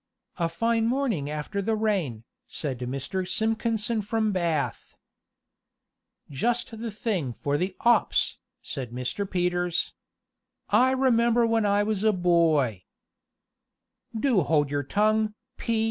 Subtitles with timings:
[0.37, 3.27] "A fine morning after the rain," said Mr.
[3.27, 4.95] Simpkinson from Bath.
[6.31, 9.29] "Just the thing for the 'ops," said Mr.
[9.29, 9.93] Peters.
[10.71, 12.81] "I remember when I was a boy"
[14.19, 15.79] "Do hold your tongue, P.